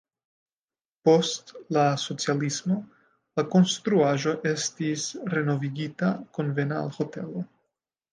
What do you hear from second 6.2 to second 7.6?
konvena al hotelo.